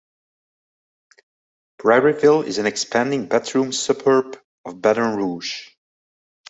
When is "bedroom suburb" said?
3.27-4.35